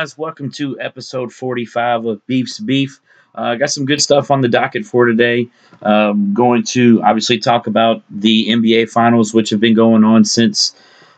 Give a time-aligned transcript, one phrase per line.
[0.00, 0.16] Guys?
[0.16, 3.02] Welcome to episode 45 of Beef's Beef.
[3.34, 5.50] I uh, got some good stuff on the docket for today.
[5.82, 10.74] Um, going to obviously talk about the NBA Finals, which have been going on since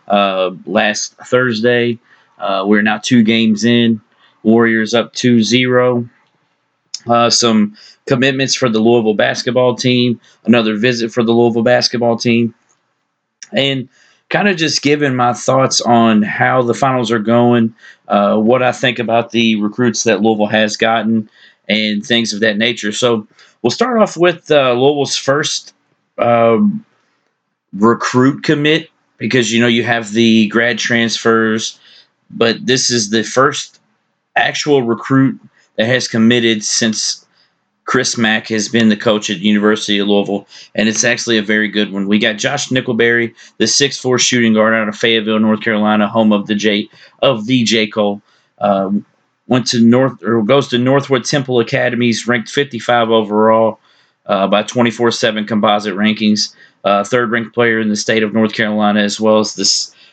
[0.08, 2.00] uh, last Thursday.
[2.38, 4.00] Uh, we're now two games in.
[4.42, 6.08] Warriors up 2 0.
[7.06, 7.76] Uh, some
[8.06, 12.52] commitments for the Louisville basketball team, another visit for the Louisville basketball team,
[13.52, 13.88] and
[14.32, 17.74] kind of just giving my thoughts on how the finals are going,
[18.08, 21.28] uh, what I think about the recruits that Louisville has gotten,
[21.68, 22.92] and things of that nature.
[22.92, 23.28] So
[23.60, 25.74] we'll start off with uh, Louisville's first
[26.18, 26.84] um,
[27.74, 31.78] recruit commit because you know you have the grad transfers,
[32.30, 33.80] but this is the first
[34.34, 35.38] actual recruit
[35.76, 37.21] that has committed since
[37.92, 41.68] Chris Mack has been the coach at University of Louisville, and it's actually a very
[41.68, 42.08] good one.
[42.08, 46.46] We got Josh Nickelberry, the six-four shooting guard out of Fayetteville, North Carolina, home of
[46.46, 46.88] the J
[47.20, 48.22] of the J Cole.
[48.56, 48.92] Uh,
[49.46, 53.78] went to North or goes to Northwood Temple Academies, ranked 55 overall
[54.24, 56.54] uh, by 24/7 composite rankings.
[56.84, 59.66] Uh, third ranked player in the state of North Carolina, as well as the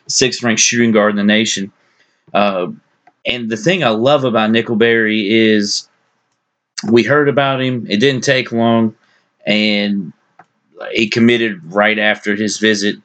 [0.08, 1.71] sixth ranked shooting guard in the nation.
[2.33, 2.67] Uh,
[3.25, 5.88] and the thing I love about Nickelberry is
[6.88, 7.85] we heard about him.
[7.89, 8.95] It didn't take long,
[9.45, 10.13] and
[10.91, 12.97] he committed right after his visit.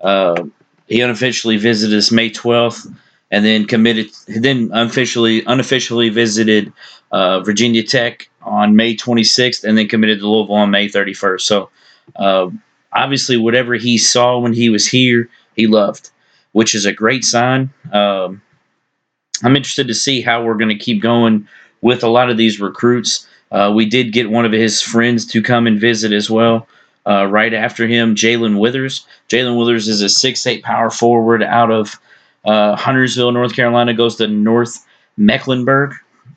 [0.00, 0.44] Uh,
[0.86, 2.92] he unofficially visited us May 12th,
[3.30, 4.10] and then committed.
[4.26, 6.72] Then unofficially unofficially visited
[7.12, 11.40] uh, Virginia Tech on May 26th, and then committed to Louisville on May 31st.
[11.42, 11.70] So,
[12.16, 12.50] uh,
[12.92, 16.10] obviously, whatever he saw when he was here, he loved,
[16.52, 17.70] which is a great sign.
[17.92, 18.42] Um,
[19.42, 21.48] I'm interested to see how we're going to keep going
[21.80, 23.26] with a lot of these recruits.
[23.50, 26.66] Uh, we did get one of his friends to come and visit as well.
[27.06, 29.06] Uh, right after him, Jae'Lyn Withers.
[29.28, 31.98] Jae'Lyn Withers is a six-eight power forward out of
[32.44, 33.94] uh, Huntersville, North Carolina.
[33.94, 35.94] Goes to North Mecklenburg.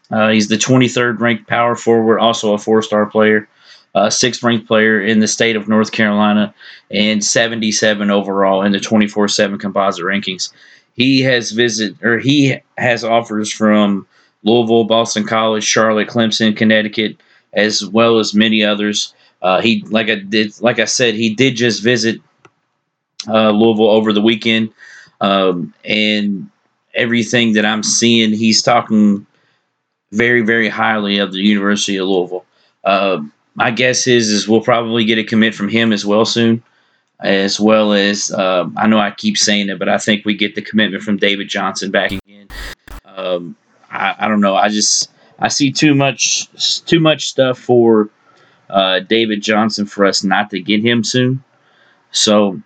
[0.10, 3.48] Uh, he's the 23rd ranked power forward, also a four-star player,
[3.96, 6.54] uh, sixth ranked player in the state of North Carolina,
[6.92, 10.52] and 77 overall in the 24/7 composite rankings.
[10.96, 14.06] He has visit or he has offers from
[14.44, 17.18] Louisville, Boston College, Charlotte, Clemson, Connecticut,
[17.54, 19.14] as well as many others.
[19.42, 22.22] Uh, he like I did, like I said, he did just visit
[23.28, 24.74] uh, Louisville over the weekend,
[25.22, 26.50] um, and
[26.94, 29.26] everything that I'm seeing, he's talking
[30.12, 32.46] very, very highly of the University of Louisville.
[32.84, 33.22] Uh,
[33.56, 36.64] my guess is is we'll probably get a commit from him as well soon,
[37.20, 40.56] as well as uh, I know I keep saying it, but I think we get
[40.56, 42.48] the commitment from David Johnson back again.
[43.06, 43.56] Um,
[43.94, 44.56] I, I don't know.
[44.56, 45.10] I just
[45.40, 46.50] I see too much
[46.86, 48.10] too much stuff for
[48.70, 51.44] uh, David Johnson for us not to get him soon.
[52.12, 52.62] So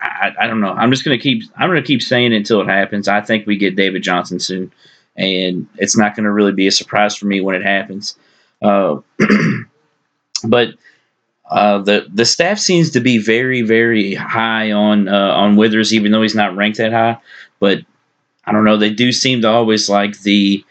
[0.00, 0.72] I, I don't know.
[0.72, 3.08] I'm just gonna keep I'm gonna keep saying it until it happens.
[3.08, 4.72] I think we get David Johnson soon,
[5.16, 8.16] and it's not gonna really be a surprise for me when it happens.
[8.62, 9.00] Uh,
[10.44, 10.74] but
[11.50, 16.12] uh, the the staff seems to be very very high on uh, on Withers, even
[16.12, 17.18] though he's not ranked that high.
[17.58, 17.80] But
[18.44, 18.78] I don't know.
[18.78, 20.64] They do seem to always like the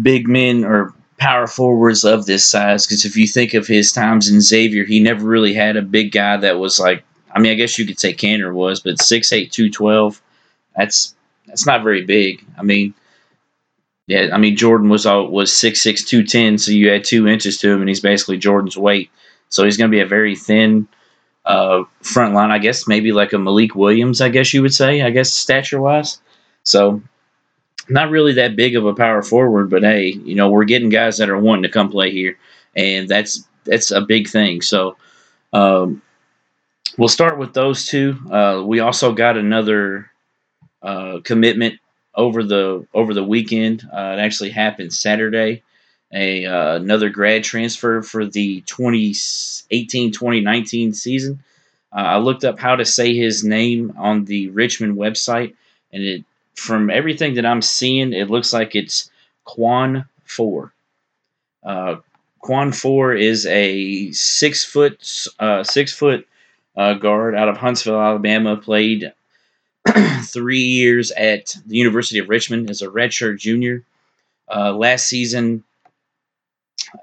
[0.00, 2.86] big men or power forwards of this size.
[2.86, 6.12] Because if you think of his times in Xavier, he never really had a big
[6.12, 7.04] guy that was like.
[7.34, 10.20] I mean, I guess you could say Kanter was, but 6'8", 212,
[10.76, 11.14] that's
[11.46, 12.44] that's not very big.
[12.58, 12.92] I mean,
[14.06, 17.70] yeah, I mean Jordan was all, was 6'6", 210, so you add two inches to
[17.70, 19.10] him, and he's basically Jordan's weight.
[19.48, 20.88] So he's going to be a very thin
[21.44, 22.50] uh, front line.
[22.50, 24.20] I guess maybe like a Malik Williams.
[24.20, 25.02] I guess you would say.
[25.02, 26.20] I guess stature wise.
[26.64, 27.02] So
[27.88, 31.18] not really that big of a power forward, but hey, you know, we're getting guys
[31.18, 32.38] that are wanting to come play here,
[32.76, 34.62] and that's that's a big thing.
[34.62, 34.96] So
[35.52, 36.02] um,
[36.98, 38.16] we'll start with those two.
[38.30, 40.10] Uh, we also got another
[40.82, 41.78] uh, commitment
[42.14, 43.88] over the over the weekend.
[43.92, 45.62] Uh, it actually happened Saturday.
[46.14, 51.42] A uh, another grad transfer for the 2018-2019 season.
[51.90, 55.54] Uh, I looked up how to say his name on the Richmond website,
[55.92, 56.24] and it
[56.54, 59.10] from everything that I'm seeing, it looks like it's
[59.46, 60.72] Khwan Fore.
[61.64, 61.96] Uh,
[62.42, 66.26] Khwan Fore is a six foot uh, six foot
[66.76, 68.56] uh, guard out of Huntsville, Alabama.
[68.56, 69.12] Played
[70.22, 73.84] three years at the University of Richmond as a redshirt junior.
[74.52, 75.64] Uh, last season,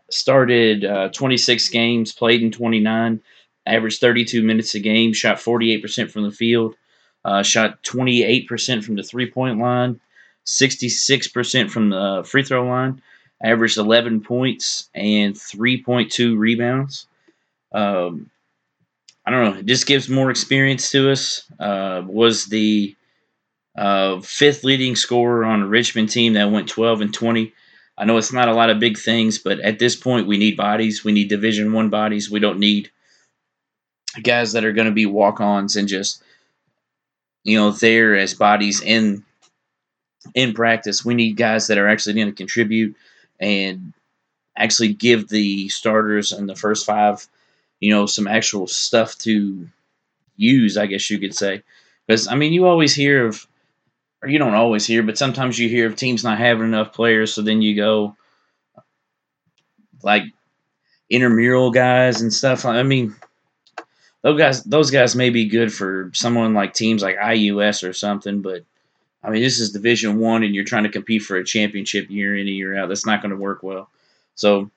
[0.09, 3.21] started uh, 26 games, played in 29,
[3.65, 6.75] averaged 32 minutes a game, shot 48% from the field.
[7.25, 9.99] Uh, shot 28% from the three point line,
[10.45, 13.01] 66% from the free throw line,
[13.43, 17.07] averaged 11 points and 3.2 rebounds.
[17.71, 18.29] Um,
[19.25, 19.59] I don't know.
[19.59, 21.43] It just gives more experience to us.
[21.59, 22.95] Uh, was the
[23.75, 27.53] uh, fifth leading scorer on a Richmond team that went 12 and 20.
[27.97, 30.57] I know it's not a lot of big things, but at this point, we need
[30.57, 31.03] bodies.
[31.03, 32.31] We need Division One bodies.
[32.31, 32.89] We don't need
[34.23, 36.23] guys that are going to be walk-ons and just
[37.43, 39.23] you know there as bodies in
[40.35, 41.05] in practice.
[41.05, 42.95] We need guys that are actually going to contribute
[43.39, 43.93] and
[44.57, 47.25] actually give the starters and the first five,
[47.79, 49.67] you know, some actual stuff to
[50.35, 50.77] use.
[50.77, 51.63] I guess you could say,
[52.05, 53.47] because I mean, you always hear of,
[54.21, 57.33] or you don't always hear, but sometimes you hear of teams not having enough players.
[57.33, 58.15] So then you go
[60.03, 60.23] like
[61.09, 62.65] intramural guys and stuff.
[62.65, 63.15] I mean,
[64.21, 68.41] those guys, those guys may be good for someone like teams like IUS or something,
[68.41, 68.63] but
[69.23, 72.35] I mean, this is Division One, and you're trying to compete for a championship year
[72.35, 72.87] in and year out.
[72.87, 73.89] That's not going to work well.
[74.35, 74.71] So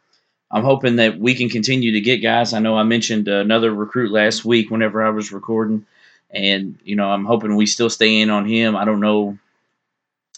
[0.51, 2.53] I'm hoping that we can continue to get guys.
[2.53, 5.87] I know I mentioned another recruit last week whenever I was recording,
[6.31, 8.77] and you know I'm hoping we still stay in on him.
[8.77, 9.39] I don't know.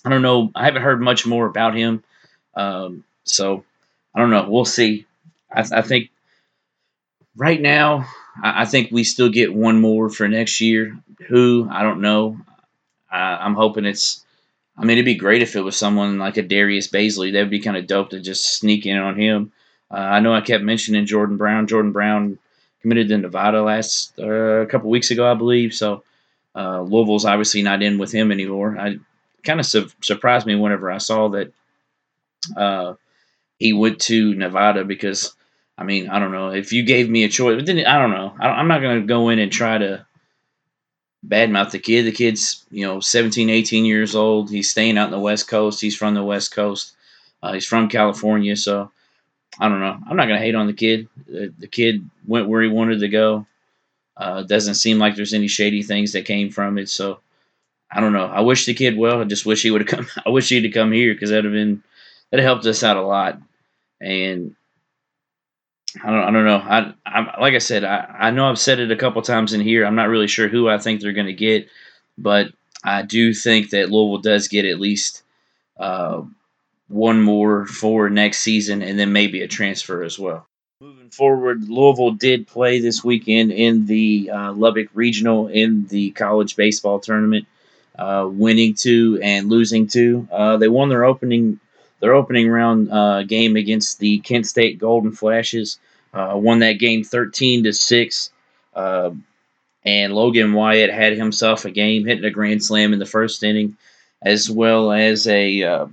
[0.05, 0.51] I don't know.
[0.55, 2.05] I haven't heard much more about him,
[2.55, 3.65] um, so
[4.15, 4.49] I don't know.
[4.49, 5.07] We'll see.
[5.51, 6.11] I, I think
[7.37, 8.07] right now,
[8.43, 10.99] I, think we still get one more for next year.
[11.29, 12.39] Who I don't know.
[13.11, 14.25] I, am hoping it's.
[14.77, 17.33] I mean, it'd be great if it was someone like a Darius Bazley.
[17.33, 19.53] That'd be kind of dope to just sneak in on him.
[19.91, 21.69] Uh, I know I kept mentioning Jordan Brown.
[21.69, 22.39] Jordan Brown
[22.83, 25.73] committed to Nevada last uh, a couple weeks ago, I believe.
[25.73, 26.03] So
[26.57, 28.77] uh, Louisville's obviously not in with him anymore.
[28.79, 28.97] I
[29.45, 31.53] kind of su- surprised me whenever I saw that
[32.57, 32.95] uh,
[33.59, 35.35] he went to Nevada because
[35.77, 38.11] I mean I don't know if you gave me a choice, but then I don't
[38.11, 38.35] know.
[38.39, 40.07] I, am not going to go in and try to
[41.27, 42.05] badmouth the kid.
[42.05, 44.51] The kid's, you know, 17, 18 years old.
[44.51, 45.81] He's staying out in the West Coast.
[45.81, 46.95] He's from the West Coast.
[47.43, 48.57] Uh, he's from California.
[48.57, 48.91] So
[49.59, 49.99] I don't know.
[50.09, 51.09] I'm not going to hate on the kid.
[51.27, 53.47] The, the, kid went where he wanted to go.
[54.17, 56.89] Uh, doesn't seem like there's any shady things that came from it.
[56.89, 57.21] So
[57.91, 58.27] I don't know.
[58.27, 59.21] I wish the kid well.
[59.21, 60.23] I just wish he would have come.
[60.25, 61.83] I wish he'd have come here because that'd have been
[62.31, 63.41] that helped us out a lot.
[64.01, 64.57] And
[66.03, 66.59] I don't, I don't know.
[66.59, 69.61] I, I like I said, I, I know I've said it a couple times in
[69.61, 69.85] here.
[69.85, 71.69] I'm not really sure who I think they're going to get,
[72.19, 72.49] but
[72.83, 75.23] I do think that Louisville does get at least
[75.79, 76.23] uh,
[76.89, 80.47] one more for next season, and then maybe a transfer as well.
[80.81, 86.57] Moving forward, Louisville did play this weekend in the uh, Lubbock Regional in the college
[86.57, 87.47] baseball tournament,
[87.99, 90.29] uh, winning two and losing two.
[90.31, 91.61] Uh, they won their opening
[92.05, 95.79] their opening round uh, game against the Kent State Golden Flashes.
[96.13, 98.31] Uh, won that game 13 to 6.
[98.75, 99.11] Uh,
[99.87, 103.79] and Logan Wyatt had himself a game, hitting a grand slam in the first inning,
[104.21, 105.87] as well as a uh,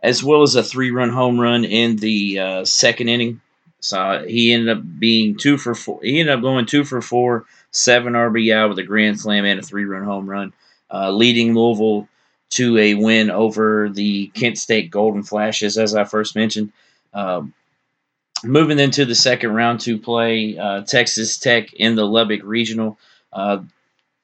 [0.00, 3.40] as well as a three run home run in the uh, second inning.
[3.80, 5.98] So he ended up being two for four.
[6.04, 9.62] He ended up going two for four, seven RBI with a grand slam and a
[9.62, 10.52] three run home run,
[10.88, 12.06] uh, leading Louisville
[12.52, 16.72] to a win over the Kent State Golden Flashes, as I first mentioned.
[17.14, 17.54] Um,
[18.44, 22.98] moving into the second round to play uh, Texas Tech in the Lubbock Regional.
[23.32, 23.62] Uh,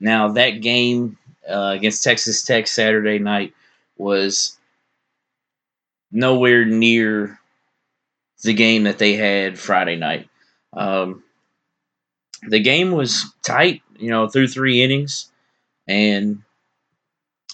[0.00, 1.16] now, that game
[1.48, 3.54] uh, against Texas Tech Saturday night
[3.96, 4.58] was
[6.12, 7.40] nowhere near
[8.42, 10.28] the game that they had Friday night.
[10.72, 11.22] Um,
[12.42, 15.30] the game was tight, you know, through three innings,
[15.86, 16.42] and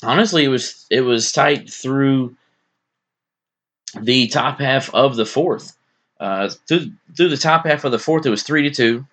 [0.03, 2.37] honestly, it was it was tight through
[4.01, 5.77] the top half of the fourth.
[6.21, 9.07] Uh, through through the top half of the fourth, it was three to two,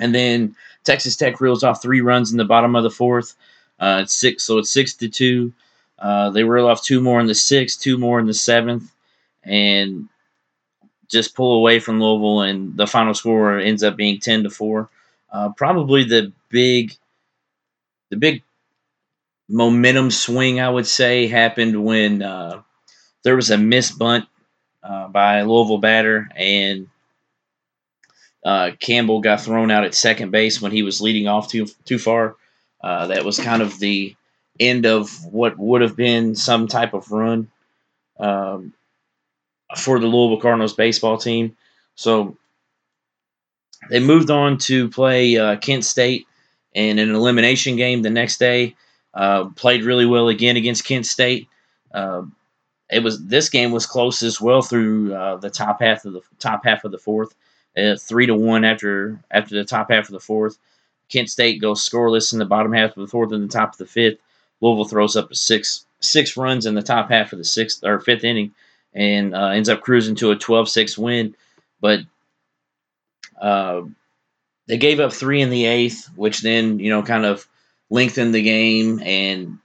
[0.00, 3.36] and then Texas Tech reels off three runs in the bottom of the fourth.
[3.78, 5.52] Uh, it's six, so it's six to two.
[5.98, 8.92] Uh, they reel off two more in the sixth, two more in the seventh,
[9.44, 10.08] and
[11.08, 14.88] just pull away from Louisville, and the final score ends up being ten to four.
[15.30, 16.94] Uh, probably the big,
[18.10, 18.42] the big
[19.52, 22.62] momentum swing, I would say, happened when uh,
[23.22, 24.24] there was a miss bunt
[24.82, 26.88] uh, by Louisville batter, and
[28.44, 31.98] uh, Campbell got thrown out at second base when he was leading off too too
[31.98, 32.36] far.
[32.82, 34.16] Uh, that was kind of the
[34.58, 37.48] end of what would have been some type of run
[38.18, 38.72] um,
[39.76, 41.56] for the Louisville Cardinals baseball team.
[41.94, 42.36] So
[43.90, 46.26] they moved on to play uh, Kent State
[46.74, 48.74] in an elimination game the next day.
[49.14, 51.48] Uh, played really well again against Kent State.
[51.92, 52.22] Uh,
[52.90, 56.22] it was this game was close as well through uh, the top half of the
[56.38, 57.34] top half of the fourth,
[57.76, 60.58] uh, three to one after after the top half of the fourth.
[61.08, 63.78] Kent State goes scoreless in the bottom half of the fourth and the top of
[63.78, 64.18] the fifth.
[64.60, 68.24] Louisville throws up six six runs in the top half of the sixth or fifth
[68.24, 68.54] inning
[68.94, 71.34] and uh, ends up cruising to a 12-6 win.
[71.80, 72.00] But
[74.66, 77.46] they gave up three in the eighth, which then you know kind of
[77.92, 79.58] lengthen the game and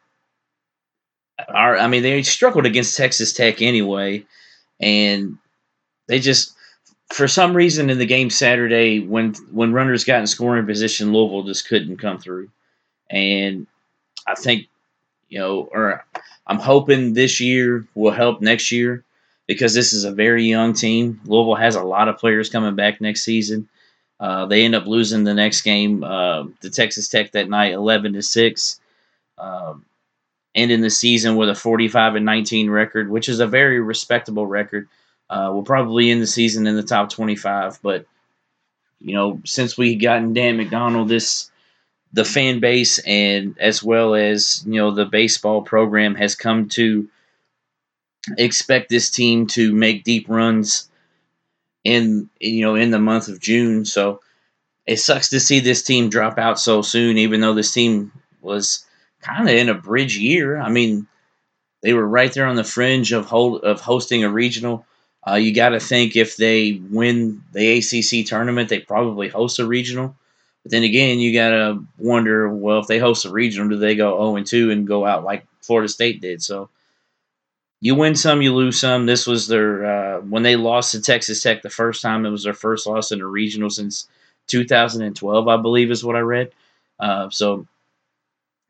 [1.48, 4.26] our I mean they struggled against Texas Tech anyway
[4.82, 5.38] and
[6.08, 6.54] they just
[7.14, 11.44] for some reason in the game Saturday when when runners got in scoring position Louisville
[11.44, 12.50] just couldn't come through
[13.10, 13.66] and
[14.28, 14.68] I think
[15.30, 16.04] you know or
[16.46, 19.06] I'm hoping this year will help next year
[19.48, 21.22] because this is a very young team.
[21.24, 23.70] Louisville has a lot of players coming back next season.
[24.20, 28.14] Uh, they end up losing the next game uh, to Texas Tech that night, eleven
[28.14, 28.80] to six,
[29.38, 29.86] um,
[30.56, 34.88] ending the season with a forty-five and nineteen record, which is a very respectable record.
[35.30, 38.06] Uh, we'll probably end the season in the top twenty-five, but
[39.00, 41.52] you know, since we gotten Dan McDonnell, this
[42.14, 47.08] the fan base and as well as you know the baseball program has come to
[48.38, 50.90] expect this team to make deep runs
[51.88, 53.86] in you know in the month of June.
[53.86, 54.20] So
[54.86, 58.86] it sucks to see this team drop out so soon, even though this team was
[59.22, 60.58] kind of in a bridge year.
[60.58, 61.08] I mean,
[61.82, 64.86] they were right there on the fringe of hold, of hosting a regional.
[65.26, 69.66] Uh, you got to think if they win the ACC tournament, they probably host a
[69.66, 70.16] regional.
[70.64, 73.96] But then again, you got to wonder, well, if they host a regional, do they
[73.96, 76.42] go 0 and 2 and go out like Florida State did?
[76.44, 76.70] So
[77.80, 79.06] you win some, you lose some.
[79.06, 82.26] This was their uh, when they lost to Texas Tech the first time.
[82.26, 84.08] It was their first loss in a regional since
[84.48, 86.52] 2012, I believe, is what I read.
[87.00, 87.68] Uh, so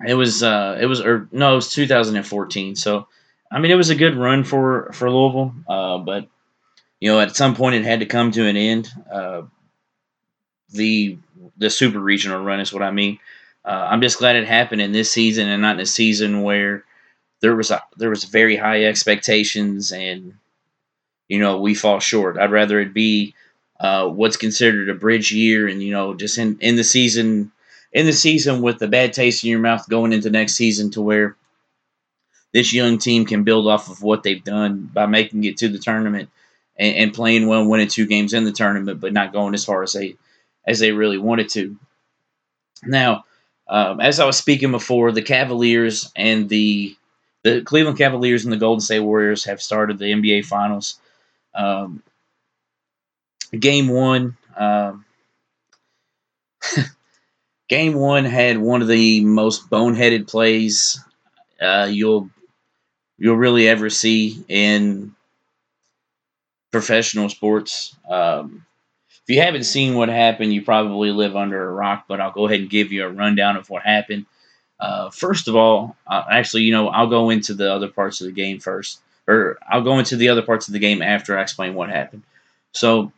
[0.06, 2.76] it was uh, it was or no, it was 2014.
[2.76, 3.08] So
[3.52, 6.28] I mean, it was a good run for for Louisville, uh, but
[7.00, 8.90] you know, at some point it had to come to an end.
[9.12, 9.44] Uh,
[10.70, 11.18] the
[11.58, 13.20] the super regional run is what I mean.
[13.64, 16.84] Uh, I'm just glad it happened in this season and not in a season where
[17.42, 20.34] there was a, there was very high expectations and
[21.28, 22.38] you know we fall short.
[22.38, 23.36] I'd rather it be
[23.80, 27.52] uh, what's considered a bridge year and you know just in in the season
[27.92, 31.02] in the season with the bad taste in your mouth going into next season to
[31.02, 31.36] where
[32.54, 35.80] this young team can build off of what they've done by making it to the
[35.80, 36.30] tournament
[36.78, 39.84] and, and playing well, winning two games in the tournament, but not going as far
[39.84, 40.16] as they
[40.66, 41.78] as they really wanted to.
[42.84, 43.26] Now,
[43.68, 46.96] um, as I was speaking before, the Cavaliers and the
[47.48, 51.00] the Cleveland Cavaliers and the Golden State Warriors have started the NBA Finals.
[51.56, 52.04] Um,
[53.58, 55.06] game one, um,
[57.70, 61.00] game one had one of the most boneheaded plays
[61.62, 62.30] uh, you'll
[63.18, 65.16] you'll really ever see in
[66.72, 67.96] professional sports.
[68.10, 68.66] Um,
[69.10, 72.06] if you haven't seen what happened, you probably live under a rock.
[72.08, 74.26] But I'll go ahead and give you a rundown of what happened.
[74.80, 78.28] Uh, first of all, uh, actually, you know, I'll go into the other parts of
[78.28, 81.42] the game first, or I'll go into the other parts of the game after I
[81.42, 82.24] explain what happened.
[82.74, 83.12] So,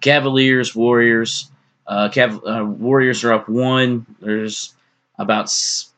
[0.00, 1.50] Cavaliers, Warriors.
[1.86, 4.06] Uh, Cav- uh, Warriors are up one.
[4.20, 4.74] There's
[5.18, 5.50] about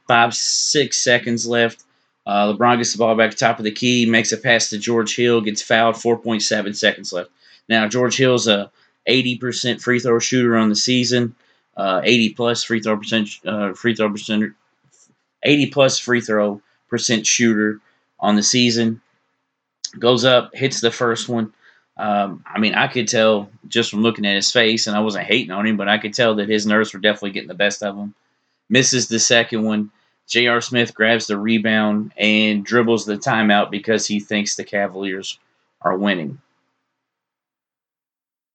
[0.08, 1.84] five, six seconds left.
[2.26, 5.14] Uh, LeBron gets the ball back top of the key, makes a pass to George
[5.14, 5.96] Hill, gets fouled.
[5.96, 7.30] 4.7 seconds left.
[7.68, 8.70] Now, George Hill's a
[9.06, 11.34] 80% free throw shooter on the season
[11.76, 14.54] uh, 80 plus free throw percent, uh, free throw percent,
[15.42, 17.80] 80 plus free throw percent shooter
[18.18, 19.00] on the season.
[19.98, 21.52] Goes up, hits the first one.
[21.96, 25.26] Um, I mean, I could tell just from looking at his face, and I wasn't
[25.26, 27.82] hating on him, but I could tell that his nerves were definitely getting the best
[27.82, 28.14] of him.
[28.68, 29.90] Misses the second one.
[30.26, 30.60] J.R.
[30.60, 35.38] Smith grabs the rebound and dribbles the timeout because he thinks the Cavaliers
[35.82, 36.40] are winning.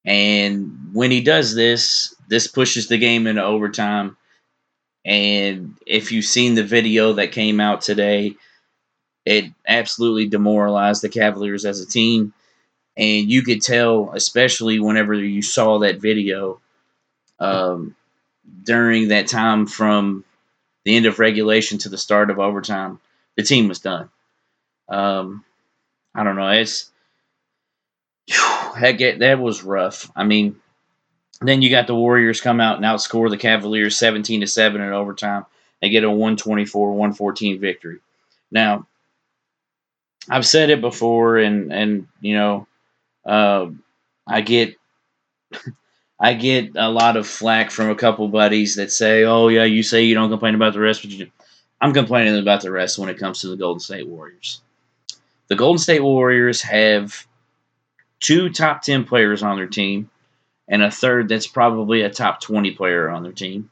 [0.09, 4.17] And when he does this, this pushes the game into overtime.
[5.05, 8.35] And if you've seen the video that came out today,
[9.23, 12.33] it absolutely demoralized the Cavaliers as a team.
[12.97, 16.59] And you could tell, especially whenever you saw that video
[17.39, 17.95] um,
[18.63, 20.25] during that time from
[20.85, 22.99] the end of regulation to the start of overtime,
[23.37, 24.09] the team was done.
[24.87, 25.45] Um,
[26.15, 26.49] I don't know.
[26.49, 26.89] It's
[28.75, 30.11] heck, that was rough.
[30.15, 30.55] I mean,
[31.41, 34.91] then you got the Warriors come out and outscore the Cavaliers 17 to 7 in
[34.91, 35.45] overtime.
[35.81, 37.99] They get a 124 114 victory.
[38.51, 38.87] Now,
[40.29, 42.67] I've said it before, and, and you know,
[43.25, 43.67] uh,
[44.27, 44.75] I get.
[46.21, 49.83] I get a lot of flack from a couple buddies that say, "Oh yeah, you
[49.83, 51.31] say you don't complain about the rest, but you do."
[51.79, 54.59] I'm complaining about the rest when it comes to the Golden State Warriors.
[55.47, 57.25] The Golden State Warriors have
[58.19, 60.09] two top 10 players on their team
[60.67, 63.69] and a third that's probably a top 20 player on their team.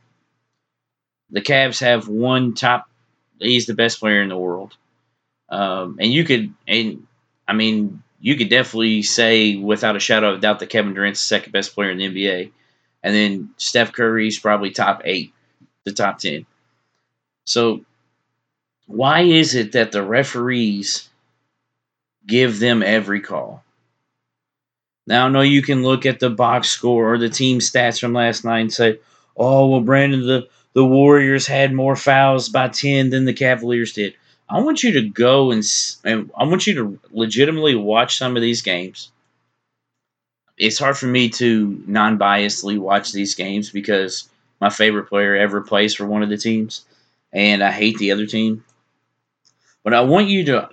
[1.29, 2.89] The Cavs have one top,
[3.39, 4.75] he's the best player in the world.
[5.49, 7.05] Um, and you could, and
[7.47, 11.21] I mean, you could definitely say without a shadow of a doubt that Kevin Durant's
[11.21, 12.51] the second best player in the NBA.
[13.03, 15.33] And then Steph Curry's probably top eight,
[15.83, 16.45] the top 10.
[17.45, 17.85] So,
[18.87, 21.09] why is it that the referees
[22.25, 23.63] give them every call?
[25.07, 28.13] Now, I know you can look at the box score or the team stats from
[28.13, 28.99] last night and say,
[29.37, 34.15] oh, well, Brandon, the, the Warriors had more fouls by 10 than the Cavaliers did.
[34.49, 35.63] I want you to go and,
[36.03, 39.11] and I want you to legitimately watch some of these games.
[40.57, 44.27] It's hard for me to non biasedly watch these games because
[44.59, 46.83] my favorite player ever plays for one of the teams,
[47.31, 48.63] and I hate the other team.
[49.83, 50.69] But I want you to,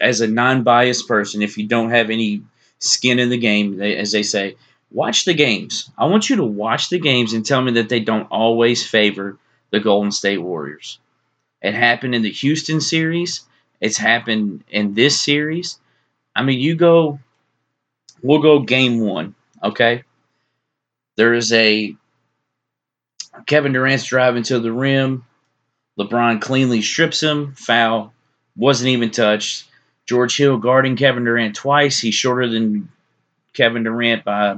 [0.00, 2.42] as a non biased person, if you don't have any
[2.80, 4.56] skin in the game, as they say,
[4.90, 5.90] watch the games.
[5.96, 9.38] I want you to watch the games and tell me that they don't always favor
[9.70, 10.98] the Golden State Warriors.
[11.62, 13.42] It happened in the Houston series.
[13.80, 15.78] It's happened in this series.
[16.34, 17.20] I mean, you go,
[18.22, 20.04] we'll go game one, okay?
[21.16, 21.94] There is a
[23.46, 25.24] Kevin Durant's driving to the rim.
[25.98, 27.54] LeBron cleanly strips him.
[27.54, 28.12] Foul.
[28.56, 29.66] Wasn't even touched.
[30.10, 32.00] George Hill guarding Kevin Durant twice.
[32.00, 32.88] He's shorter than
[33.54, 34.56] Kevin Durant by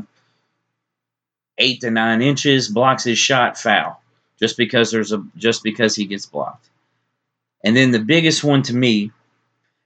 [1.59, 2.69] eight to nine inches.
[2.69, 3.59] Blocks his shot.
[3.59, 4.01] Foul.
[4.41, 6.71] Just because there's a just because he gets blocked.
[7.63, 9.11] And then the biggest one to me,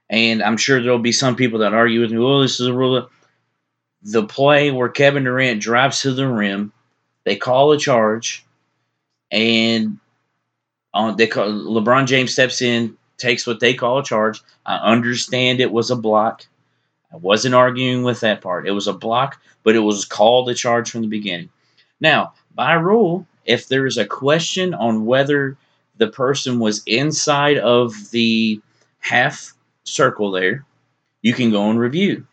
[0.08, 2.72] and I'm sure there'll be some people that argue with me, well, this is a
[2.72, 3.10] rule.
[4.02, 6.72] The play where Kevin Durant drives to the rim,
[7.24, 8.44] they call a charge,
[9.32, 9.98] and
[10.94, 14.42] uh, they call, LeBron James steps in, takes what they call a charge.
[14.64, 16.46] I understand it was a block.
[17.12, 18.66] I wasn't arguing with that part.
[18.66, 21.50] It was a block, but it was called a charge from the beginning.
[22.00, 25.56] Now, by rule, if there's a question on whether
[25.96, 28.60] the person was inside of the
[28.98, 29.54] half
[29.84, 30.64] circle there,
[31.22, 32.26] you can go and review.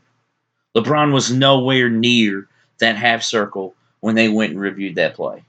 [0.75, 2.47] LeBron was nowhere near
[2.79, 5.43] that half circle when they went and reviewed that play.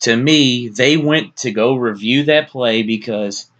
[0.00, 3.50] To me, they went to go review that play because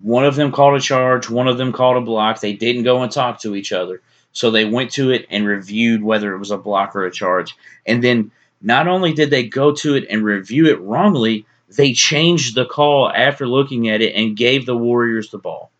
[0.00, 2.40] one of them called a charge, one of them called a block.
[2.40, 4.02] They didn't go and talk to each other.
[4.32, 7.56] So they went to it and reviewed whether it was a block or a charge.
[7.86, 8.30] And then
[8.60, 13.10] not only did they go to it and review it wrongly, they changed the call
[13.10, 15.70] after looking at it and gave the Warriors the ball.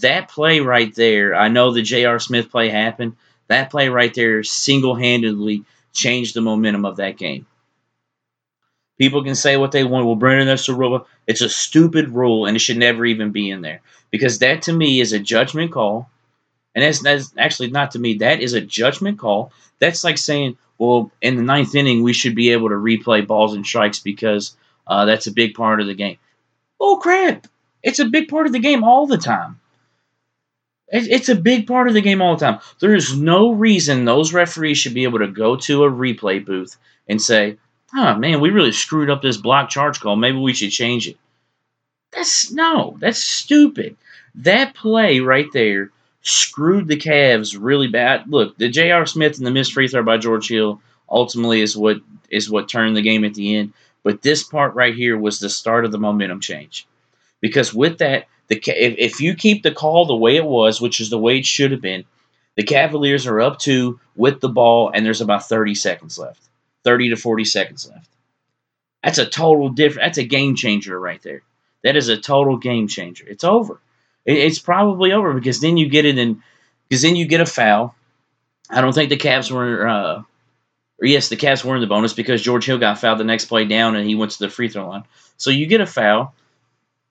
[0.00, 2.18] That play right there, I know the J.R.
[2.18, 3.16] Smith play happened.
[3.48, 7.46] That play right there single handedly changed the momentum of that game.
[8.98, 10.06] People can say what they want.
[10.06, 11.06] Well, Brandon, that's a rule.
[11.26, 13.80] It's a stupid rule, and it should never even be in there
[14.10, 16.08] because that to me is a judgment call,
[16.74, 18.14] and that's, that's actually not to me.
[18.18, 19.52] That is a judgment call.
[19.78, 23.54] That's like saying, well, in the ninth inning, we should be able to replay balls
[23.54, 24.56] and strikes because
[24.86, 26.18] uh, that's a big part of the game.
[26.80, 27.46] Oh, crap.
[27.82, 29.60] It's a big part of the game all the time.
[30.94, 32.60] It's a big part of the game all the time.
[32.80, 36.76] There is no reason those referees should be able to go to a replay booth
[37.08, 37.56] and say,
[37.94, 40.16] oh, man, we really screwed up this block charge call.
[40.16, 41.16] Maybe we should change it.
[42.12, 43.96] That's no, that's stupid.
[44.34, 45.90] That play right there
[46.22, 48.24] screwed the Cavs really bad.
[48.28, 49.06] Look, the J.R.
[49.06, 51.98] Smith and the missed free throw by George Hill ultimately is what
[52.30, 53.72] is what turned the game at the end.
[54.02, 56.86] But this part right here was the start of the momentum change,
[57.40, 61.00] because with that, the if, if you keep the call the way it was, which
[61.00, 62.04] is the way it should have been,
[62.56, 66.48] the Cavaliers are up two with the ball, and there's about 30 seconds left,
[66.84, 68.08] 30 to 40 seconds left.
[69.02, 70.06] That's a total different.
[70.06, 71.42] That's a game changer right there.
[71.82, 73.26] That is a total game changer.
[73.26, 73.80] It's over
[74.24, 76.42] it's probably over because then you get it in
[76.88, 77.94] because then you get a foul.
[78.70, 79.86] I don't think the Cavs were.
[79.86, 80.22] Uh,
[81.00, 83.64] yes, the Cavs were in the bonus because George Hill got fouled the next play
[83.64, 85.04] down and he went to the free throw line.
[85.36, 86.34] So you get a foul.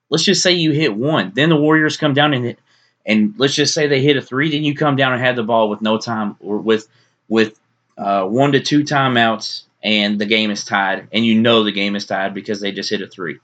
[0.09, 1.31] Let's just say you hit one.
[1.33, 2.59] Then the Warriors come down and hit,
[3.05, 4.51] and let's just say they hit a three.
[4.51, 6.87] Then you come down and have the ball with no time or with
[7.27, 7.59] with
[7.97, 11.95] uh, one to two timeouts and the game is tied, and you know the game
[11.95, 13.39] is tied because they just hit a three.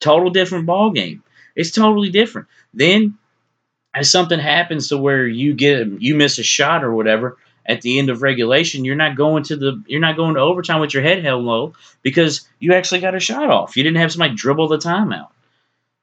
[0.00, 1.22] Total different ball game.
[1.54, 2.48] It's totally different.
[2.72, 3.18] Then,
[3.94, 7.98] if something happens to where you get you miss a shot or whatever at the
[7.98, 11.02] end of regulation, you're not going to the you're not going to overtime with your
[11.02, 13.76] head held low because you actually got a shot off.
[13.76, 15.28] You didn't have somebody dribble the timeout.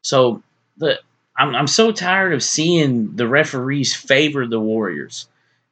[0.03, 0.43] So
[0.77, 0.99] the
[1.35, 5.27] I'm, I'm so tired of seeing the referees favor the Warriors.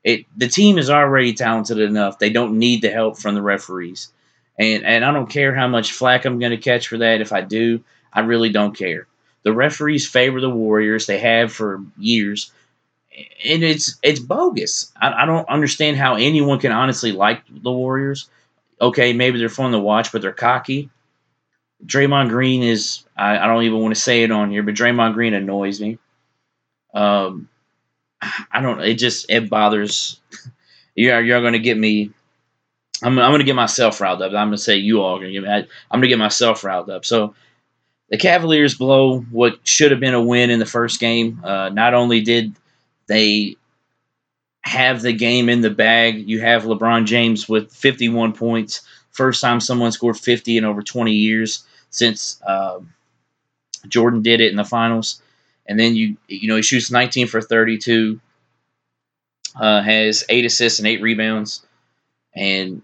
[0.06, 2.20] It the team is already talented enough.
[2.20, 4.14] They don't need the help from the referees.
[4.58, 7.22] And and I don't care how much flack I'm going to catch for that.
[7.22, 9.08] If I do, I really don't care.
[9.42, 11.08] The referees favor the Warriors.
[11.08, 12.52] They have for years,
[13.44, 14.92] and it's it's bogus.
[14.96, 18.30] I, I don't understand how anyone can honestly like the Warriors.
[18.80, 20.92] Okay, maybe they're fun to watch, but they're cocky.
[21.84, 25.16] Draymond Green is I, I don't even want to say it on here, but Draymond
[25.16, 25.98] Green annoys me.
[26.94, 27.50] Um,
[28.22, 28.80] I don't.
[28.82, 30.20] It just it bothers.
[30.96, 32.12] You're you're going to get me
[33.04, 34.30] I'm, I'm going to get myself riled up.
[34.30, 35.46] I'm going to say you all to get.
[35.46, 37.06] I, I'm going to get myself riled up.
[37.06, 37.36] So
[38.10, 41.42] the Cavaliers blow what should have been a win in the first game.
[41.44, 42.56] Uh, not only did
[43.08, 43.56] they
[44.62, 48.82] have the game in the bag, you have LeBron James with 51 points.
[49.12, 52.80] First time someone scored 50 in over 20 years since uh,
[53.88, 55.22] Jordan did it in the finals.
[55.68, 58.20] And then you you know he shoots 19 for 32,
[59.60, 61.66] uh, has eight assists and eight rebounds.
[62.36, 62.82] And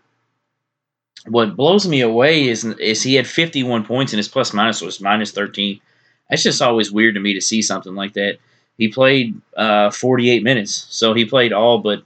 [1.27, 5.01] what blows me away is is he had 51 points and his plus minus was
[5.01, 5.79] minus 13.
[6.29, 8.37] That's just always weird to me to see something like that.
[8.77, 12.03] He played uh, 48 minutes, so he played all but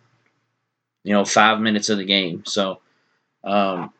[1.03, 2.43] you know five minutes of the game.
[2.45, 2.81] So
[3.43, 3.93] um,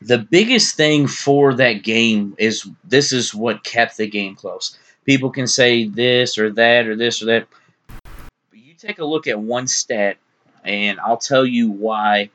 [0.00, 4.76] the biggest thing for that game is this is what kept the game close.
[5.04, 7.48] People can say this or that or this or that.
[7.88, 10.16] But you take a look at one stat,
[10.64, 12.30] and I'll tell you why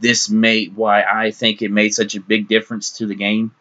[0.00, 3.52] this made why I think it made such a big difference to the game.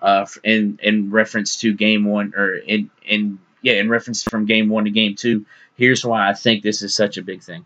[0.00, 4.68] Uh, in in reference to game one or in in yeah in reference from game
[4.68, 5.46] one to game two.
[5.76, 7.64] Here's why I think this is such a big thing.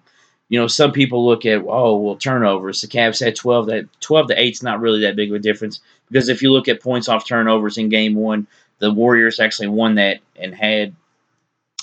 [0.48, 2.82] You know, some people look at oh well turnovers.
[2.82, 3.66] The Cavs had twelve.
[3.66, 5.80] That twelve to eight's not really that big of a difference
[6.10, 8.46] because if you look at points off turnovers in game one,
[8.78, 10.94] the Warriors actually won that and had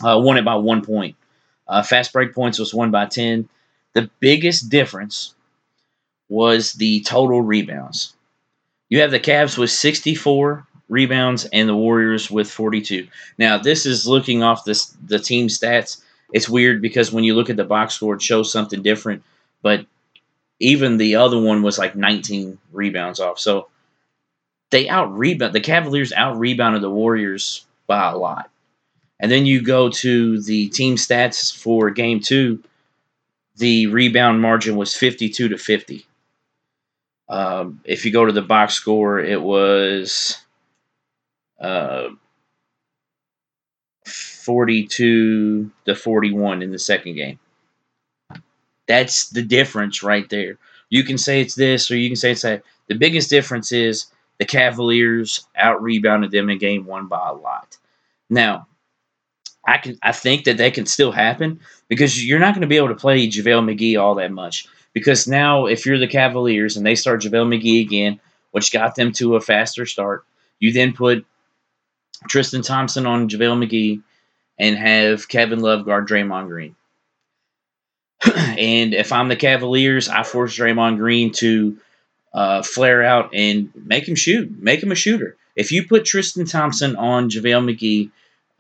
[0.03, 1.15] uh, won it by one point.
[1.67, 3.47] Uh, fast break points was won by ten.
[3.93, 5.35] The biggest difference
[6.29, 8.15] was the total rebounds.
[8.89, 13.07] You have the Cavs with 64 rebounds and the Warriors with 42.
[13.37, 16.01] Now, this is looking off this the team stats.
[16.31, 19.23] It's weird because when you look at the box score, it shows something different,
[19.61, 19.85] but
[20.59, 23.39] even the other one was like 19 rebounds off.
[23.39, 23.67] So
[24.73, 28.49] they out rebound the Cavaliers out rebounded the Warriors by a lot.
[29.19, 32.61] And then you go to the team stats for game two,
[33.57, 36.07] the rebound margin was 52 to 50.
[37.29, 40.39] Um, if you go to the box score, it was
[41.61, 42.09] uh,
[44.07, 47.37] 42 to 41 in the second game.
[48.87, 50.57] That's the difference right there.
[50.89, 52.63] You can say it's this or you can say it's that.
[52.87, 54.07] The biggest difference is
[54.43, 57.77] the Cavaliers out rebounded them in game one by a lot.
[58.29, 58.67] Now,
[59.65, 62.75] I can I think that that can still happen because you're not going to be
[62.75, 64.67] able to play JaVale McGee all that much.
[64.91, 68.19] Because now, if you're the Cavaliers and they start JaVale McGee again,
[68.51, 70.25] which got them to a faster start,
[70.59, 71.25] you then put
[72.27, 74.01] Tristan Thompson on JaVale McGee
[74.59, 76.75] and have Kevin Love guard Draymond Green.
[78.35, 81.77] and if I'm the Cavaliers, I force Draymond Green to
[82.33, 85.37] uh, flare out and make him shoot, make him a shooter.
[85.55, 88.11] If you put Tristan Thompson on JaVale McGee,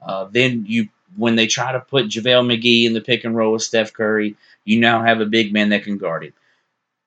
[0.01, 3.53] uh, then you when they try to put JaVale McGee in the pick and roll
[3.53, 6.33] with Steph Curry, you now have a big man that can guard him.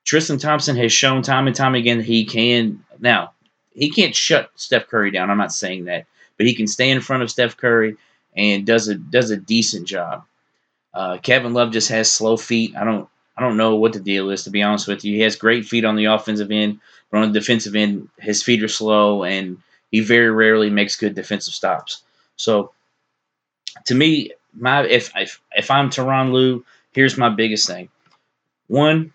[0.05, 2.85] Tristan Thompson has shown time and time again that he can.
[3.01, 3.33] Now,
[3.75, 5.31] he can't shut Steph Curry down.
[5.31, 7.97] I'm not saying that, but he can stay in front of Steph Curry
[8.37, 10.25] and does a does a decent job.
[10.95, 12.75] Uh, Kevin Love just has slow feet.
[12.77, 15.15] I don't I don't know what the deal is to be honest with you.
[15.15, 18.63] He has great feet on the offensive end, but on the defensive end, his feet
[18.63, 19.59] are slow and
[19.91, 22.03] he very rarely makes good defensive stops.
[22.37, 22.73] So,
[23.87, 27.89] to me, my if if if I'm Tyronn Lue, here's my biggest thing.
[28.69, 29.13] One,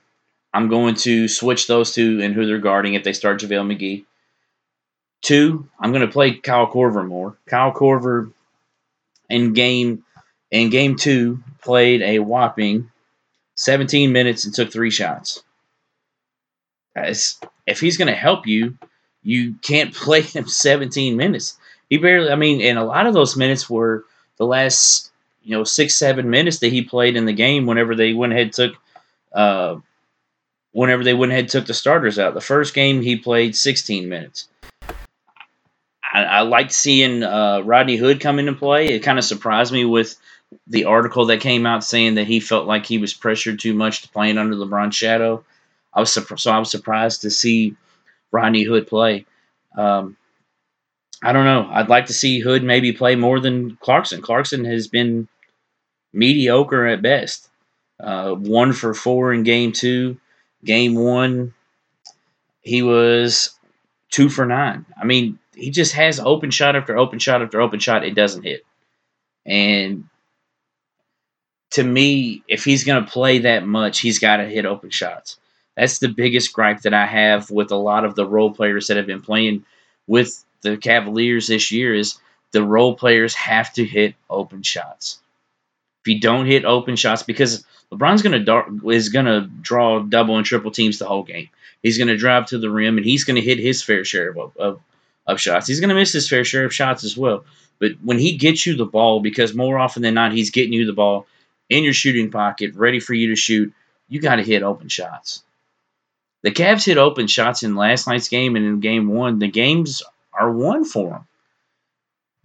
[0.53, 4.05] I'm going to switch those two and who they're guarding if they start JaVale McGee.
[5.21, 7.37] Two, I'm going to play Kyle Korver more.
[7.47, 8.31] Kyle Korver
[9.29, 10.03] in game
[10.51, 12.90] in game two played a whopping
[13.61, 15.43] 17 minutes and took three shots.
[16.95, 18.75] As, if he's going to help you,
[19.21, 21.59] you can't play him 17 minutes.
[21.87, 24.05] He barely, I mean, and a lot of those minutes were
[24.37, 25.11] the last
[25.43, 28.53] you know six seven minutes that he played in the game whenever they went ahead
[28.53, 28.73] took
[29.33, 29.75] uh,
[30.71, 32.33] whenever they went ahead took the starters out.
[32.33, 34.47] The first game he played 16 minutes.
[36.13, 38.87] I, I liked seeing uh, Rodney Hood come into play.
[38.87, 40.15] It kind of surprised me with
[40.67, 44.01] the article that came out saying that he felt like he was pressured too much
[44.01, 45.43] to playing under LeBron's shadow.
[45.93, 47.75] I was so I was surprised to see
[48.31, 49.25] Rodney Hood play.
[49.77, 50.17] Um,
[51.23, 51.69] I don't know.
[51.71, 54.21] I'd like to see Hood maybe play more than Clarkson.
[54.21, 55.27] Clarkson has been
[56.13, 57.49] mediocre at best.
[57.99, 60.19] Uh, one for four in game two.
[60.63, 61.53] Game one,
[62.61, 63.57] he was
[64.09, 64.85] two for nine.
[64.99, 68.03] I mean, he just has open shot after open shot after open shot.
[68.03, 68.63] It doesn't hit.
[69.45, 70.05] And
[71.71, 75.37] to me, if he's going to play that much, he's got to hit open shots.
[75.75, 78.97] That's the biggest gripe that I have with a lot of the role players that
[78.97, 79.65] have been playing
[80.07, 82.19] with the Cavaliers this year is
[82.51, 85.19] the role players have to hit open shots.
[86.03, 90.45] If you don't hit open shots, because LeBron's gonna dar- is gonna draw double and
[90.45, 91.49] triple teams the whole game.
[91.83, 94.81] He's gonna drive to the rim and he's gonna hit his fair share of, of,
[95.27, 95.67] of shots.
[95.67, 97.45] He's gonna miss his fair share of shots as well.
[97.79, 100.85] But when he gets you the ball, because more often than not he's getting you
[100.85, 101.27] the ball
[101.71, 103.73] in your shooting pocket, ready for you to shoot,
[104.09, 105.41] you got to hit open shots.
[106.43, 109.39] The Cavs hit open shots in last night's game and in game one.
[109.39, 110.03] The games
[110.33, 111.27] are won for them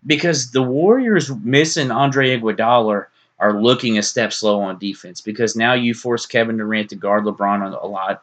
[0.06, 3.06] because the Warriors missing Andre Iguodala
[3.38, 7.24] are looking a step slow on defense because now you force Kevin Durant to guard
[7.24, 8.22] LeBron a lot.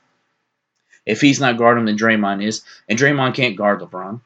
[1.05, 4.21] If he's not guarding then Draymond is, and Draymond can't guard LeBron.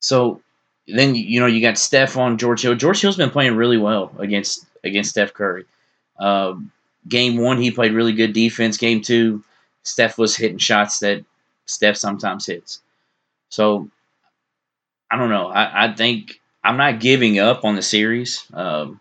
[0.00, 0.42] So
[0.86, 2.74] then you know you got Steph on George Hill.
[2.74, 5.64] George Hill's been playing really well against against Steph Curry.
[6.18, 6.54] Uh,
[7.06, 8.76] game one, he played really good defense.
[8.76, 9.44] Game two,
[9.82, 11.24] Steph was hitting shots that
[11.66, 12.80] Steph sometimes hits.
[13.48, 13.90] So
[15.10, 15.48] I don't know.
[15.48, 18.44] I, I think I'm not giving up on the series.
[18.52, 19.00] Um,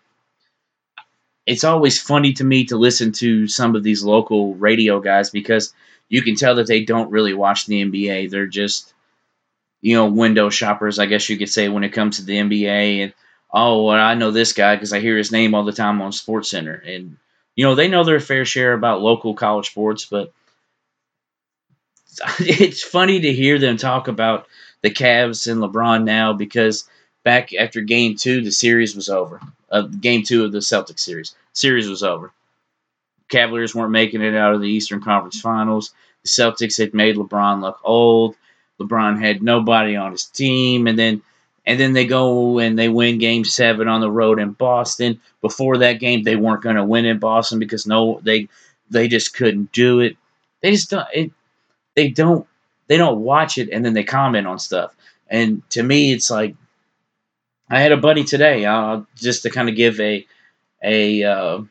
[1.46, 5.74] it's always funny to me to listen to some of these local radio guys because
[6.10, 8.30] you can tell that they don't really watch the NBA.
[8.30, 8.94] They're just,
[9.82, 13.04] you know, window shoppers, I guess you could say, when it comes to the NBA.
[13.04, 13.14] And,
[13.52, 16.12] oh, well, I know this guy because I hear his name all the time on
[16.12, 16.74] Sports Center.
[16.74, 17.18] And,
[17.56, 20.34] you know, they know their fair share about local college sports, but
[22.40, 24.48] it's funny to hear them talk about
[24.82, 26.88] the Cavs and LeBron now because
[27.24, 29.42] back after game two, the series was over.
[29.70, 31.36] Uh, game two of the Celtics series.
[31.54, 32.32] Series was over.
[33.30, 35.94] Cavaliers weren't making it out of the Eastern Conference Finals.
[36.24, 38.36] The Celtics had made LeBron look old.
[38.80, 41.22] LeBron had nobody on his team, and then
[41.68, 45.20] and then they go and they win Game Seven on the road in Boston.
[45.42, 48.48] Before that game, they weren't going to win in Boston because no, they
[48.90, 50.16] they just couldn't do it.
[50.62, 51.08] They just don't.
[51.14, 51.32] It,
[51.96, 52.48] they don't
[52.88, 54.96] they don't watch it and then they comment on stuff.
[55.30, 56.56] And to me, it's like
[57.70, 60.26] I had a buddy today, uh, just to kind of give a
[60.82, 61.62] a uh,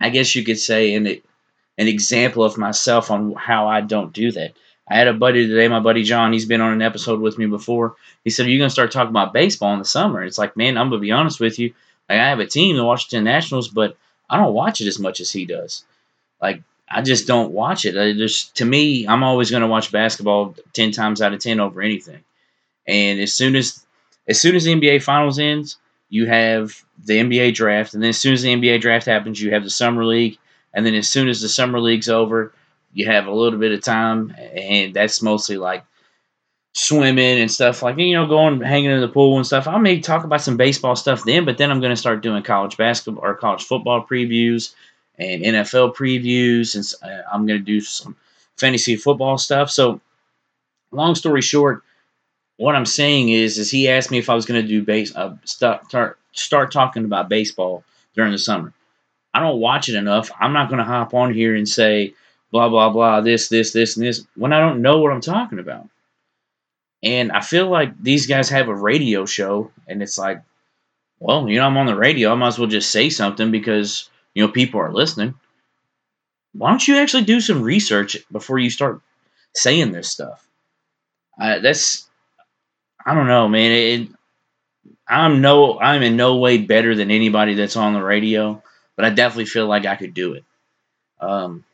[0.00, 4.32] I guess you could say an an example of myself on how I don't do
[4.32, 4.54] that.
[4.90, 6.32] I had a buddy today, my buddy John.
[6.32, 7.96] He's been on an episode with me before.
[8.24, 10.88] He said, "You're gonna start talking about baseball in the summer." It's like, man, I'm
[10.88, 11.74] gonna be honest with you.
[12.08, 13.96] Like, I have a team, the Washington Nationals, but
[14.30, 15.84] I don't watch it as much as he does.
[16.40, 17.96] Like, I just don't watch it.
[17.98, 21.82] I just to me, I'm always gonna watch basketball ten times out of ten over
[21.82, 22.24] anything.
[22.86, 23.84] And as soon as
[24.26, 25.76] as soon as the NBA Finals ends,
[26.08, 29.52] you have the NBA draft, and then as soon as the NBA draft happens, you
[29.52, 30.38] have the summer league,
[30.72, 32.52] and then as soon as the summer league's over,
[32.92, 35.84] you have a little bit of time, and that's mostly like
[36.74, 39.66] swimming and stuff like you know going hanging in the pool and stuff.
[39.66, 42.42] I may talk about some baseball stuff then, but then I'm going to start doing
[42.42, 44.74] college basketball or college football previews
[45.18, 48.16] and NFL previews, and uh, I'm going to do some
[48.56, 49.70] fantasy football stuff.
[49.70, 50.00] So,
[50.92, 51.82] long story short,
[52.56, 55.14] what I'm saying is, is he asked me if I was going to do base,
[55.16, 58.72] uh, start, start start talking about baseball during the summer.
[59.34, 60.30] I don't watch it enough.
[60.40, 62.14] I'm not going to hop on here and say
[62.50, 65.58] blah blah blah this this this and this when I don't know what I'm talking
[65.58, 65.88] about.
[67.02, 70.42] And I feel like these guys have a radio show, and it's like,
[71.20, 72.32] well, you know, I'm on the radio.
[72.32, 75.34] I might as well just say something because you know people are listening.
[76.52, 79.00] Why don't you actually do some research before you start
[79.54, 80.44] saying this stuff?
[81.40, 82.08] Uh, that's
[83.04, 83.72] I don't know, man.
[83.72, 84.08] It,
[85.08, 88.62] I'm no, I'm in no way better than anybody that's on the radio,
[88.96, 90.44] but I definitely feel like I could do it.
[91.20, 91.64] Um,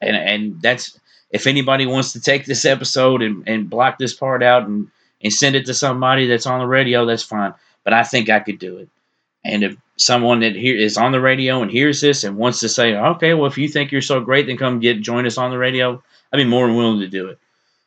[0.00, 0.98] and and that's
[1.30, 4.88] if anybody wants to take this episode and, and block this part out and
[5.22, 7.54] and send it to somebody that's on the radio, that's fine.
[7.84, 8.88] But I think I could do it.
[9.44, 12.68] And if someone that here is on the radio and hears this and wants to
[12.68, 15.50] say, okay, well, if you think you're so great, then come get join us on
[15.50, 16.02] the radio.
[16.32, 17.38] I'd be more than willing to do it.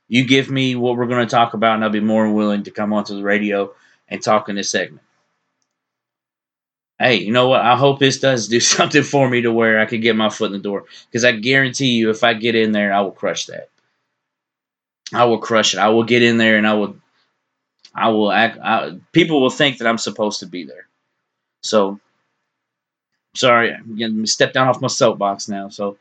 [0.08, 2.64] You give me what we're going to talk about, and I'll be more than willing
[2.64, 3.72] to come onto the radio
[4.08, 5.04] and talk in this segment.
[7.00, 7.62] Hey, you know what?
[7.62, 10.48] I hope this does do something for me to where I can get my foot
[10.48, 10.86] in the door.
[11.10, 13.70] Because I guarantee you, if I get in there, I will crush that.
[15.14, 15.80] I will crush it.
[15.80, 16.98] I will get in there and I will,
[17.96, 18.60] I will act.
[18.62, 20.88] I, people will think that I'm supposed to be there.
[21.64, 22.00] So,
[23.36, 25.70] sorry, I'm getting step down off my soapbox now.
[25.70, 25.98] So,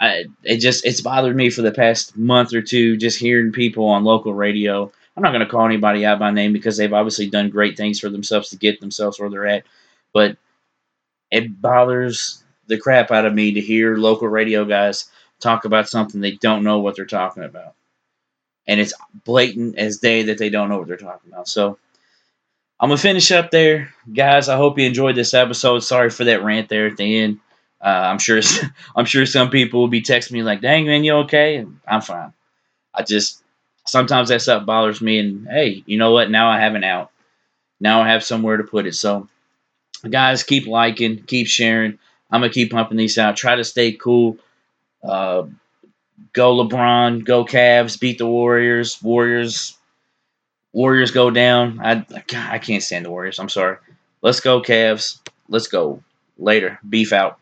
[0.00, 3.86] I it just it's bothered me for the past month or two just hearing people
[3.86, 4.90] on local radio.
[5.16, 7.98] I'm not going to call anybody out by name because they've obviously done great things
[7.98, 9.64] for themselves to get themselves where they're at,
[10.12, 10.36] but
[11.30, 16.20] it bothers the crap out of me to hear local radio guys talk about something
[16.20, 17.74] they don't know what they're talking about.
[18.66, 18.92] And it's
[19.24, 21.48] blatant as day that they don't know what they're talking about.
[21.48, 21.78] So
[22.80, 24.48] I'm gonna finish up there, guys.
[24.48, 25.80] I hope you enjoyed this episode.
[25.80, 27.40] Sorry for that rant there at the end.
[27.80, 28.40] Uh, I'm sure
[28.96, 32.32] I'm sure some people will be texting me like, "Dang man, you okay?" I'm fine.
[32.94, 33.42] I just
[33.86, 36.30] sometimes that stuff bothers me, and hey, you know what?
[36.30, 37.10] Now I have an out.
[37.80, 38.94] Now I have somewhere to put it.
[38.94, 39.28] So,
[40.08, 41.98] guys, keep liking, keep sharing.
[42.30, 43.36] I'm gonna keep pumping these out.
[43.36, 44.38] Try to stay cool.
[45.02, 45.44] Uh,
[46.32, 49.02] go LeBron, go Cavs, beat the Warriors.
[49.02, 49.76] Warriors,
[50.72, 51.80] Warriors go down.
[51.82, 52.04] I
[52.52, 53.38] I can't stand the Warriors.
[53.38, 53.78] I'm sorry.
[54.22, 55.20] Let's go Cavs.
[55.48, 56.02] Let's go.
[56.38, 56.78] Later.
[56.88, 57.40] Beef out.